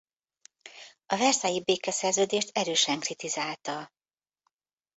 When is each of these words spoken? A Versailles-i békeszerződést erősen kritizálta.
A 1.05 1.15
Versailles-i 1.17 1.61
békeszerződést 1.63 2.57
erősen 2.57 2.99
kritizálta. 2.99 3.91